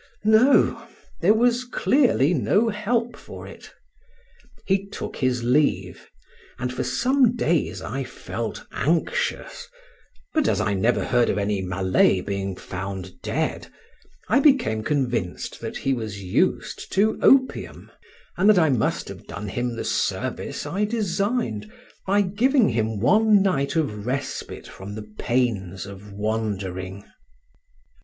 No: 0.25 0.87
there 1.19 1.35
was 1.35 1.63
clearly 1.63 2.33
no 2.33 2.69
help 2.69 3.15
for 3.15 3.45
it. 3.45 3.71
He 4.65 4.87
took 4.87 5.17
his 5.17 5.43
leave, 5.43 6.09
and 6.57 6.73
for 6.73 6.83
some 6.83 7.35
days 7.35 7.83
I 7.83 8.03
felt 8.03 8.65
anxious, 8.71 9.67
but 10.33 10.47
as 10.47 10.59
I 10.59 10.73
never 10.73 11.03
heard 11.03 11.29
of 11.29 11.37
any 11.37 11.61
Malay 11.61 12.19
being 12.19 12.55
found 12.55 13.21
dead, 13.21 13.67
I 14.27 14.39
became 14.39 14.81
convinced 14.83 15.61
that 15.61 15.77
he 15.77 15.93
was 15.93 16.19
used 16.23 16.91
to 16.93 17.19
opium; 17.21 17.91
and 18.37 18.49
that 18.49 18.57
I 18.57 18.69
must 18.69 19.07
have 19.07 19.27
done 19.27 19.49
him 19.49 19.75
the 19.75 19.85
service 19.85 20.65
I 20.65 20.83
designed 20.83 21.71
by 22.07 22.21
giving 22.21 22.69
him 22.69 22.99
one 22.99 23.43
night 23.43 23.75
of 23.75 24.03
respite 24.07 24.67
from 24.67 24.95
the 24.95 25.07
pains 25.19 25.85
of 25.85 26.11
wandering. 26.11 27.05